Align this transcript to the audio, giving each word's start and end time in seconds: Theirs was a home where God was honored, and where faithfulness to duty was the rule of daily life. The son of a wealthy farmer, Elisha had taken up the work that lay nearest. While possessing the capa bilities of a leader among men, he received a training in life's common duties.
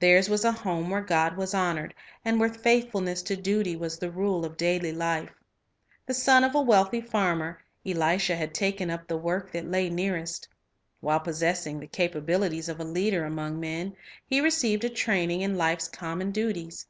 Theirs 0.00 0.28
was 0.28 0.44
a 0.44 0.50
home 0.50 0.90
where 0.90 1.00
God 1.00 1.36
was 1.36 1.54
honored, 1.54 1.94
and 2.24 2.40
where 2.40 2.48
faithfulness 2.52 3.22
to 3.22 3.36
duty 3.36 3.76
was 3.76 3.96
the 3.96 4.10
rule 4.10 4.44
of 4.44 4.56
daily 4.56 4.90
life. 4.90 5.30
The 6.04 6.14
son 6.14 6.42
of 6.42 6.56
a 6.56 6.60
wealthy 6.60 7.00
farmer, 7.00 7.62
Elisha 7.86 8.34
had 8.34 8.52
taken 8.52 8.90
up 8.90 9.06
the 9.06 9.16
work 9.16 9.52
that 9.52 9.70
lay 9.70 9.88
nearest. 9.88 10.48
While 10.98 11.20
possessing 11.20 11.78
the 11.78 11.86
capa 11.86 12.22
bilities 12.22 12.68
of 12.68 12.80
a 12.80 12.84
leader 12.84 13.24
among 13.24 13.60
men, 13.60 13.94
he 14.26 14.40
received 14.40 14.82
a 14.82 14.90
training 14.90 15.42
in 15.42 15.54
life's 15.56 15.86
common 15.86 16.32
duties. 16.32 16.88